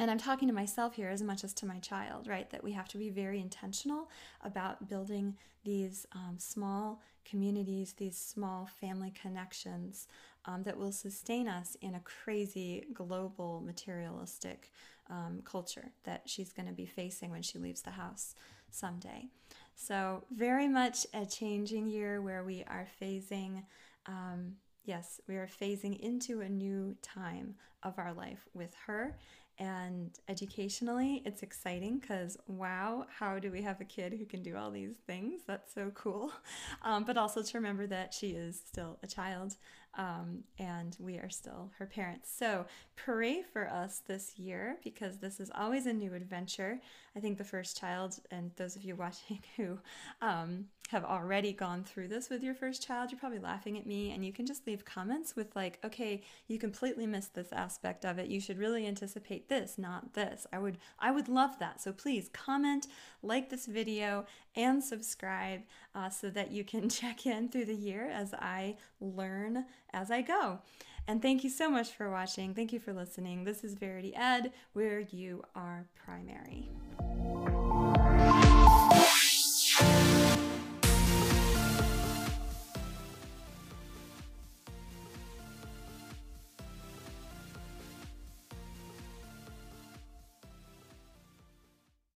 and 0.00 0.10
I'm 0.10 0.18
talking 0.18 0.48
to 0.48 0.54
myself 0.54 0.94
here 0.94 1.10
as 1.10 1.22
much 1.22 1.44
as 1.44 1.52
to 1.54 1.66
my 1.66 1.78
child, 1.78 2.26
right? 2.26 2.50
That 2.50 2.64
we 2.64 2.72
have 2.72 2.88
to 2.88 2.98
be 2.98 3.10
very 3.10 3.38
intentional 3.40 4.10
about 4.42 4.88
building 4.88 5.36
these 5.62 6.06
um, 6.12 6.36
small 6.38 7.00
communities, 7.24 7.94
these 7.94 8.16
small 8.16 8.68
family 8.80 9.12
connections 9.20 10.08
um, 10.46 10.62
that 10.64 10.78
will 10.78 10.92
sustain 10.92 11.48
us 11.48 11.76
in 11.80 11.94
a 11.94 12.00
crazy 12.00 12.84
global 12.92 13.62
materialistic 13.64 14.70
um, 15.10 15.40
culture 15.44 15.90
that 16.04 16.22
she's 16.26 16.52
going 16.52 16.68
to 16.68 16.74
be 16.74 16.86
facing 16.86 17.30
when 17.30 17.42
she 17.42 17.58
leaves 17.58 17.82
the 17.82 17.90
house 17.90 18.34
someday. 18.70 19.28
So, 19.74 20.24
very 20.30 20.68
much 20.68 21.06
a 21.12 21.26
changing 21.26 21.88
year 21.88 22.22
where 22.22 22.44
we 22.44 22.64
are 22.64 22.86
phasing, 23.00 23.64
um, 24.06 24.54
yes, 24.84 25.20
we 25.26 25.36
are 25.36 25.48
phasing 25.48 25.98
into 26.00 26.40
a 26.40 26.48
new 26.48 26.96
time 27.02 27.54
of 27.82 27.98
our 27.98 28.12
life 28.12 28.46
with 28.54 28.74
her 28.86 29.16
and 29.58 30.10
educationally, 30.28 31.22
it's 31.24 31.42
exciting 31.42 31.98
because 31.98 32.36
wow, 32.46 33.06
how 33.18 33.38
do 33.38 33.50
we 33.50 33.62
have 33.62 33.80
a 33.80 33.84
kid 33.84 34.14
who 34.14 34.24
can 34.24 34.42
do 34.42 34.56
all 34.56 34.70
these 34.70 34.96
things? 35.06 35.42
That's 35.46 35.72
so 35.72 35.90
cool. 35.94 36.32
Um, 36.82 37.04
but 37.04 37.16
also 37.16 37.42
to 37.42 37.58
remember 37.58 37.86
that 37.86 38.12
she 38.12 38.30
is 38.30 38.60
still 38.66 38.98
a 39.02 39.06
child 39.06 39.56
um, 39.96 40.44
and 40.58 40.96
we 40.98 41.16
are 41.18 41.30
still 41.30 41.70
her 41.78 41.86
parents. 41.86 42.32
So 42.36 42.66
pray 42.96 43.42
for 43.42 43.68
us 43.68 44.02
this 44.06 44.38
year 44.38 44.76
because 44.82 45.18
this 45.18 45.40
is 45.40 45.50
always 45.54 45.86
a 45.86 45.92
new 45.92 46.14
adventure. 46.14 46.80
I 47.16 47.20
think 47.20 47.38
the 47.38 47.44
first 47.44 47.78
child, 47.78 48.18
and 48.30 48.50
those 48.56 48.76
of 48.76 48.82
you 48.82 48.96
watching 48.96 49.40
who 49.56 49.78
um, 50.20 50.66
have 50.94 51.04
already 51.04 51.52
gone 51.52 51.82
through 51.82 52.06
this 52.06 52.30
with 52.30 52.40
your 52.40 52.54
first 52.54 52.80
child, 52.80 53.10
you're 53.10 53.18
probably 53.18 53.40
laughing 53.40 53.76
at 53.76 53.84
me, 53.84 54.12
and 54.12 54.24
you 54.24 54.32
can 54.32 54.46
just 54.46 54.64
leave 54.64 54.84
comments 54.84 55.34
with, 55.34 55.56
like, 55.56 55.80
okay, 55.84 56.22
you 56.46 56.56
completely 56.56 57.04
missed 57.04 57.34
this 57.34 57.52
aspect 57.52 58.04
of 58.04 58.16
it. 58.16 58.28
You 58.28 58.40
should 58.40 58.58
really 58.58 58.86
anticipate 58.86 59.48
this, 59.48 59.76
not 59.76 60.14
this. 60.14 60.46
I 60.52 60.60
would, 60.60 60.78
I 61.00 61.10
would 61.10 61.28
love 61.28 61.58
that. 61.58 61.82
So 61.82 61.92
please 61.92 62.30
comment, 62.32 62.86
like 63.24 63.50
this 63.50 63.66
video, 63.66 64.24
and 64.54 64.84
subscribe 64.84 65.62
uh, 65.96 66.10
so 66.10 66.30
that 66.30 66.52
you 66.52 66.62
can 66.62 66.88
check 67.00 67.26
in 67.26 67.48
through 67.48 67.64
the 67.64 67.74
year 67.74 68.08
as 68.08 68.32
I 68.32 68.76
learn 69.00 69.64
as 69.92 70.12
I 70.12 70.22
go. 70.22 70.60
And 71.08 71.20
thank 71.20 71.42
you 71.42 71.50
so 71.50 71.68
much 71.68 71.90
for 71.90 72.08
watching. 72.08 72.54
Thank 72.54 72.72
you 72.72 72.78
for 72.78 72.92
listening. 72.92 73.42
This 73.42 73.64
is 73.64 73.74
Verity 73.74 74.14
Ed, 74.14 74.52
where 74.74 75.00
you 75.00 75.42
are 75.56 75.86
primary. 76.06 76.70